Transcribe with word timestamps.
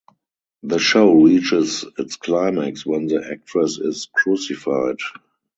The 0.63 0.79
show 0.79 1.11
reaches 1.13 1.85
its 1.99 2.15
climax 2.15 2.83
when 2.87 3.05
the 3.05 3.23
actress 3.23 3.77
is 3.77 4.07
"crucified". 4.11 4.97